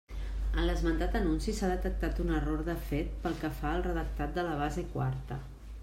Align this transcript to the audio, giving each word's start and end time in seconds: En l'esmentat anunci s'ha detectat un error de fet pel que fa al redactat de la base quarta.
En 0.61 0.65
l'esmentat 0.67 1.17
anunci 1.19 1.53
s'ha 1.57 1.69
detectat 1.73 2.21
un 2.25 2.33
error 2.39 2.65
de 2.71 2.75
fet 2.89 3.13
pel 3.27 3.39
que 3.45 3.53
fa 3.61 3.75
al 3.77 3.87
redactat 3.91 4.35
de 4.41 4.49
la 4.51 4.57
base 4.65 4.89
quarta. 4.97 5.41